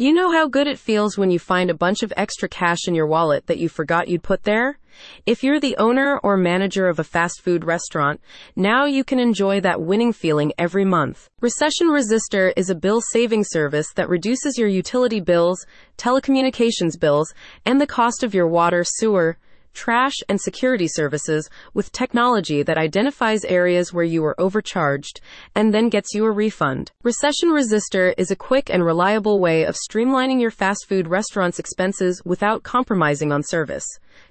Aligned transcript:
You 0.00 0.12
know 0.12 0.30
how 0.30 0.46
good 0.46 0.68
it 0.68 0.78
feels 0.78 1.18
when 1.18 1.32
you 1.32 1.40
find 1.40 1.70
a 1.70 1.74
bunch 1.74 2.04
of 2.04 2.12
extra 2.16 2.48
cash 2.48 2.86
in 2.86 2.94
your 2.94 3.08
wallet 3.08 3.48
that 3.48 3.58
you 3.58 3.68
forgot 3.68 4.06
you'd 4.06 4.22
put 4.22 4.44
there? 4.44 4.78
If 5.26 5.42
you're 5.42 5.58
the 5.58 5.76
owner 5.76 6.20
or 6.22 6.36
manager 6.36 6.86
of 6.86 7.00
a 7.00 7.04
fast 7.04 7.40
food 7.40 7.64
restaurant, 7.64 8.20
now 8.54 8.84
you 8.84 9.02
can 9.02 9.18
enjoy 9.18 9.60
that 9.62 9.82
winning 9.82 10.12
feeling 10.12 10.52
every 10.56 10.84
month. 10.84 11.28
Recession 11.40 11.88
Resister 11.88 12.52
is 12.56 12.70
a 12.70 12.76
bill 12.76 13.00
saving 13.10 13.42
service 13.42 13.92
that 13.96 14.08
reduces 14.08 14.56
your 14.56 14.68
utility 14.68 15.18
bills, 15.18 15.66
telecommunications 15.96 16.96
bills, 16.96 17.34
and 17.66 17.80
the 17.80 17.86
cost 17.88 18.22
of 18.22 18.34
your 18.34 18.46
water, 18.46 18.84
sewer, 18.86 19.36
trash, 19.74 20.14
and 20.28 20.40
security 20.40 20.88
services 20.88 21.48
with 21.74 21.92
technology 21.92 22.62
that 22.62 22.78
identifies 22.78 23.44
areas 23.44 23.92
where 23.92 24.04
you 24.04 24.24
are 24.24 24.40
overcharged 24.40 25.20
and 25.54 25.72
then 25.72 25.88
gets 25.88 26.14
you 26.14 26.24
a 26.24 26.30
refund. 26.30 26.90
Recession 27.02 27.50
Resister 27.50 28.14
is 28.18 28.30
a 28.30 28.36
quick 28.36 28.70
and 28.70 28.84
reliable 28.84 29.40
way 29.40 29.64
of 29.64 29.76
streamlining 29.76 30.40
your 30.40 30.50
fast 30.50 30.86
food 30.88 31.08
restaurant's 31.08 31.58
expenses 31.58 32.22
without 32.24 32.62
compromising 32.62 33.32
on 33.32 33.42
service. 33.42 33.86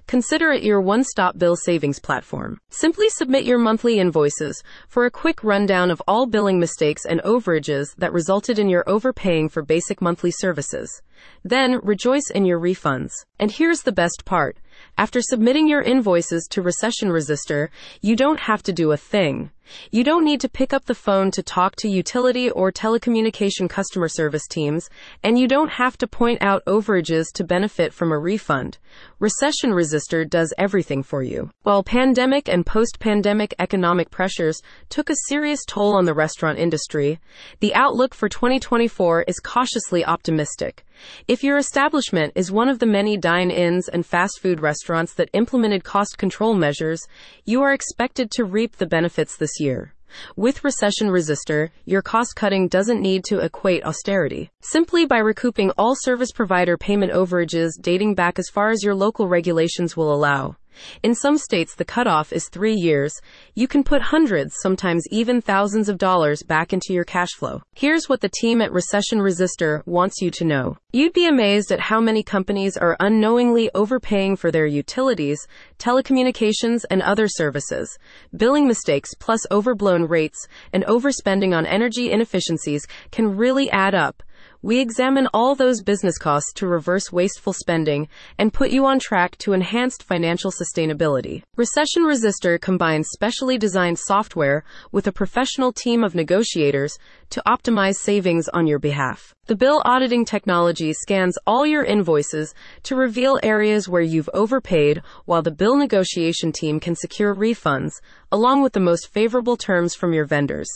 Consider 0.06 0.52
it 0.52 0.62
your 0.62 0.80
one 0.80 1.04
stop 1.04 1.38
bill 1.38 1.56
savings 1.56 1.98
platform. 1.98 2.60
Simply 2.70 3.08
submit 3.08 3.44
your 3.44 3.58
monthly 3.58 3.98
invoices 3.98 4.62
for 4.86 5.04
a 5.04 5.10
quick 5.10 5.44
rundown 5.44 5.90
of 5.90 6.02
all 6.08 6.26
billing 6.26 6.58
mistakes 6.58 7.04
and 7.04 7.20
overages 7.22 7.94
that 7.98 8.12
resulted 8.12 8.58
in 8.58 8.68
your 8.68 8.88
overpaying 8.88 9.48
for 9.48 9.62
basic 9.62 10.00
monthly 10.00 10.30
services. 10.30 11.02
Then 11.44 11.80
rejoice 11.82 12.30
in 12.34 12.44
your 12.44 12.60
refunds. 12.60 13.12
And 13.38 13.50
here's 13.50 13.82
the 13.82 13.92
best 13.92 14.24
part. 14.24 14.58
After 14.96 15.20
submitting 15.20 15.68
your 15.68 15.82
invoices 15.82 16.46
to 16.50 16.62
Recession 16.62 17.10
Resister, 17.10 17.70
you 18.00 18.16
don't 18.16 18.40
have 18.40 18.62
to 18.64 18.72
do 18.72 18.92
a 18.92 18.96
thing. 18.96 19.50
You 19.90 20.04
don't 20.04 20.24
need 20.24 20.40
to 20.40 20.48
pick 20.48 20.72
up 20.72 20.84
the 20.84 20.94
phone 20.94 21.30
to 21.32 21.42
talk 21.42 21.76
to 21.76 21.88
utility 21.88 22.50
or 22.50 22.72
telecommunication 22.72 23.68
customer 23.68 24.08
service 24.08 24.46
teams, 24.46 24.88
and 25.22 25.38
you 25.38 25.48
don't 25.48 25.70
have 25.70 25.98
to 25.98 26.06
point 26.06 26.42
out 26.42 26.64
overages 26.66 27.26
to 27.34 27.44
benefit 27.44 27.92
from 27.92 28.12
a 28.12 28.18
refund. 28.18 28.78
Recession 29.18 29.74
Resister 29.74 30.24
does 30.24 30.54
everything 30.58 31.02
for 31.02 31.22
you. 31.22 31.50
While 31.62 31.82
pandemic 31.82 32.48
and 32.48 32.64
post 32.64 32.98
pandemic 32.98 33.54
economic 33.58 34.10
pressures 34.10 34.60
took 34.88 35.10
a 35.10 35.16
serious 35.28 35.64
toll 35.66 35.94
on 35.94 36.04
the 36.04 36.14
restaurant 36.14 36.58
industry, 36.58 37.20
the 37.60 37.74
outlook 37.74 38.14
for 38.14 38.28
2024 38.28 39.22
is 39.22 39.40
cautiously 39.40 40.04
optimistic. 40.04 40.84
If 41.28 41.44
your 41.44 41.58
establishment 41.58 42.32
is 42.34 42.50
one 42.50 42.68
of 42.68 42.80
the 42.80 42.86
many 42.86 43.16
dine 43.16 43.50
ins 43.50 43.88
and 43.88 44.04
fast 44.04 44.40
food 44.40 44.60
restaurants 44.60 45.14
that 45.14 45.30
implemented 45.32 45.84
cost 45.84 46.18
control 46.18 46.54
measures, 46.54 47.06
you 47.44 47.62
are 47.62 47.72
expected 47.72 48.30
to 48.32 48.44
reap 48.44 48.76
the 48.76 48.86
benefits 48.86 49.36
this 49.36 49.57
year. 49.60 49.94
With 50.36 50.64
Recession 50.64 51.10
Resister, 51.10 51.70
your 51.84 52.02
cost 52.02 52.34
cutting 52.34 52.68
doesn't 52.68 53.00
need 53.00 53.24
to 53.24 53.40
equate 53.40 53.84
austerity. 53.84 54.50
Simply 54.60 55.04
by 55.06 55.18
recouping 55.18 55.70
all 55.72 55.94
service 55.96 56.32
provider 56.32 56.76
payment 56.76 57.12
overages 57.12 57.72
dating 57.80 58.14
back 58.14 58.38
as 58.38 58.48
far 58.48 58.70
as 58.70 58.82
your 58.82 58.94
local 58.94 59.28
regulations 59.28 59.96
will 59.96 60.12
allow. 60.12 60.56
In 61.02 61.14
some 61.14 61.38
states, 61.38 61.74
the 61.74 61.84
cutoff 61.84 62.32
is 62.32 62.48
three 62.48 62.74
years. 62.74 63.12
You 63.54 63.68
can 63.68 63.84
put 63.84 64.02
hundreds, 64.02 64.54
sometimes 64.62 65.04
even 65.10 65.40
thousands 65.40 65.88
of 65.88 65.98
dollars 65.98 66.42
back 66.42 66.72
into 66.72 66.92
your 66.92 67.04
cash 67.04 67.30
flow. 67.36 67.62
Here's 67.74 68.08
what 68.08 68.20
the 68.20 68.28
team 68.28 68.60
at 68.60 68.72
Recession 68.72 69.20
Resister 69.20 69.82
wants 69.86 70.20
you 70.20 70.30
to 70.32 70.44
know. 70.44 70.76
You'd 70.92 71.12
be 71.12 71.26
amazed 71.26 71.70
at 71.70 71.80
how 71.80 72.00
many 72.00 72.22
companies 72.22 72.76
are 72.76 72.96
unknowingly 73.00 73.70
overpaying 73.74 74.36
for 74.36 74.50
their 74.50 74.66
utilities, 74.66 75.46
telecommunications, 75.78 76.84
and 76.90 77.02
other 77.02 77.28
services. 77.28 77.98
Billing 78.36 78.66
mistakes 78.66 79.14
plus 79.18 79.46
overblown 79.50 80.04
rates 80.04 80.46
and 80.72 80.84
overspending 80.84 81.56
on 81.56 81.66
energy 81.66 82.10
inefficiencies 82.10 82.86
can 83.10 83.36
really 83.36 83.70
add 83.70 83.94
up. 83.94 84.22
We 84.60 84.80
examine 84.80 85.28
all 85.32 85.54
those 85.54 85.82
business 85.82 86.18
costs 86.18 86.52
to 86.54 86.66
reverse 86.66 87.12
wasteful 87.12 87.52
spending 87.52 88.08
and 88.38 88.52
put 88.52 88.70
you 88.70 88.86
on 88.86 88.98
track 88.98 89.38
to 89.38 89.52
enhanced 89.52 90.02
financial 90.02 90.50
sustainability. 90.50 91.44
Recession 91.56 92.02
Resister 92.02 92.58
combines 92.58 93.06
specially 93.12 93.56
designed 93.56 94.00
software 94.00 94.64
with 94.90 95.06
a 95.06 95.12
professional 95.12 95.72
team 95.72 96.02
of 96.02 96.16
negotiators 96.16 96.98
to 97.30 97.42
optimize 97.46 97.98
savings 97.98 98.48
on 98.48 98.66
your 98.66 98.80
behalf. 98.80 99.32
The 99.46 99.54
bill 99.54 99.80
auditing 99.84 100.24
technology 100.24 100.92
scans 100.92 101.38
all 101.46 101.64
your 101.64 101.84
invoices 101.84 102.52
to 102.82 102.96
reveal 102.96 103.38
areas 103.44 103.88
where 103.88 104.02
you've 104.02 104.28
overpaid, 104.34 105.02
while 105.24 105.42
the 105.42 105.52
bill 105.52 105.76
negotiation 105.76 106.50
team 106.50 106.80
can 106.80 106.96
secure 106.96 107.32
refunds, 107.32 107.92
along 108.32 108.62
with 108.62 108.72
the 108.72 108.80
most 108.80 109.06
favorable 109.06 109.56
terms 109.56 109.94
from 109.94 110.12
your 110.12 110.24
vendors. 110.24 110.68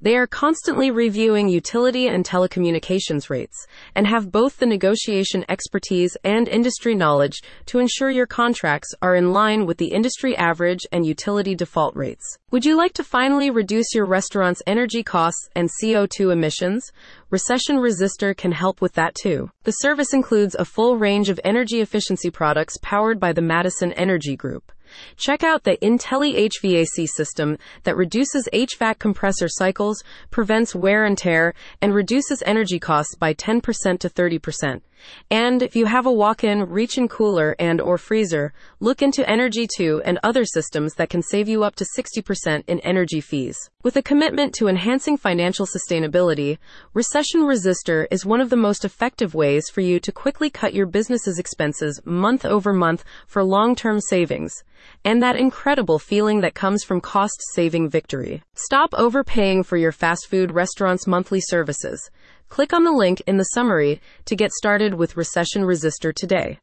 They 0.00 0.16
are 0.16 0.26
constantly 0.26 0.90
reviewing 0.90 1.48
utility 1.48 2.08
and 2.08 2.24
telecommunications 2.24 3.30
rates 3.30 3.66
and 3.94 4.06
have 4.06 4.30
both 4.30 4.58
the 4.58 4.66
negotiation 4.66 5.44
expertise 5.48 6.16
and 6.24 6.48
industry 6.48 6.94
knowledge 6.94 7.40
to 7.66 7.78
ensure 7.78 8.10
your 8.10 8.26
contracts 8.26 8.94
are 9.00 9.16
in 9.16 9.32
line 9.32 9.66
with 9.66 9.78
the 9.78 9.92
industry 9.92 10.36
average 10.36 10.86
and 10.92 11.06
utility 11.06 11.54
default 11.54 11.96
rates. 11.96 12.38
Would 12.50 12.64
you 12.64 12.76
like 12.76 12.92
to 12.94 13.04
finally 13.04 13.50
reduce 13.50 13.94
your 13.94 14.06
restaurant's 14.06 14.62
energy 14.66 15.02
costs 15.02 15.48
and 15.56 15.70
CO2 15.82 16.32
emissions? 16.32 16.92
Recession 17.30 17.78
Resister 17.78 18.34
can 18.34 18.52
help 18.52 18.80
with 18.80 18.92
that 18.92 19.14
too. 19.14 19.50
The 19.64 19.72
service 19.72 20.12
includes 20.12 20.54
a 20.54 20.64
full 20.64 20.96
range 20.96 21.30
of 21.30 21.40
energy 21.42 21.80
efficiency 21.80 22.30
products 22.30 22.76
powered 22.82 23.18
by 23.18 23.32
the 23.32 23.42
Madison 23.42 23.92
Energy 23.94 24.36
Group. 24.36 24.70
Check 25.16 25.42
out 25.42 25.64
the 25.64 25.76
Intelli 25.78 26.48
HVAC 26.48 27.08
system 27.08 27.58
that 27.84 27.96
reduces 27.96 28.48
HVAC 28.52 28.98
compressor 28.98 29.48
cycles, 29.48 30.02
prevents 30.30 30.74
wear 30.74 31.04
and 31.04 31.16
tear, 31.16 31.54
and 31.80 31.94
reduces 31.94 32.42
energy 32.46 32.78
costs 32.78 33.14
by 33.14 33.34
10% 33.34 33.62
to 33.98 34.08
30%. 34.08 34.80
And 35.30 35.62
if 35.62 35.76
you 35.76 35.86
have 35.86 36.06
a 36.06 36.12
walk-in 36.12 36.68
reach-in 36.68 37.08
cooler 37.08 37.54
and 37.58 37.80
or 37.80 37.98
freezer, 37.98 38.52
look 38.80 39.02
into 39.02 39.28
Energy 39.28 39.66
2 39.76 40.02
and 40.04 40.18
other 40.22 40.44
systems 40.44 40.94
that 40.94 41.10
can 41.10 41.22
save 41.22 41.48
you 41.48 41.64
up 41.64 41.74
to 41.76 41.86
60% 41.96 42.64
in 42.66 42.80
energy 42.80 43.20
fees. 43.20 43.56
With 43.82 43.96
a 43.96 44.02
commitment 44.02 44.54
to 44.54 44.68
enhancing 44.68 45.16
financial 45.16 45.66
sustainability, 45.66 46.58
Recession 46.94 47.44
Resister 47.44 48.08
is 48.10 48.24
one 48.24 48.40
of 48.40 48.50
the 48.50 48.56
most 48.56 48.84
effective 48.84 49.34
ways 49.34 49.68
for 49.68 49.80
you 49.80 50.00
to 50.00 50.12
quickly 50.12 50.50
cut 50.50 50.74
your 50.74 50.86
business's 50.86 51.38
expenses 51.38 52.00
month 52.04 52.44
over 52.44 52.72
month 52.72 53.04
for 53.26 53.44
long-term 53.44 54.00
savings 54.00 54.62
and 55.04 55.22
that 55.22 55.36
incredible 55.36 55.98
feeling 55.98 56.40
that 56.40 56.54
comes 56.54 56.84
from 56.84 57.00
cost 57.00 57.40
saving 57.54 57.88
victory. 57.88 58.42
Stop 58.54 58.90
overpaying 58.94 59.62
for 59.62 59.76
your 59.76 59.92
fast 59.92 60.28
food 60.28 60.50
restaurant's 60.52 61.06
monthly 61.06 61.40
services. 61.40 62.10
Click 62.48 62.72
on 62.72 62.84
the 62.84 62.92
link 62.92 63.22
in 63.26 63.36
the 63.36 63.44
summary 63.44 64.00
to 64.26 64.36
get 64.36 64.52
started 64.52 64.94
with 64.94 65.16
Recession 65.16 65.64
Resister 65.64 66.12
today. 66.12 66.58